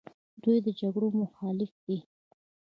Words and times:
دوی 0.43 0.57
د 0.65 0.67
جګړو 0.79 1.07
مخالف 1.21 1.71
دي. 1.85 1.97